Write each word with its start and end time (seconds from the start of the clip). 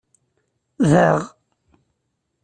Daɣ! 0.89 1.19